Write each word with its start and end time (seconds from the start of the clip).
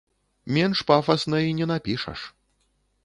Менш 0.55 0.79
пафасна 0.91 1.43
і 1.49 1.53
не 1.59 1.65
напішаш. 1.73 2.19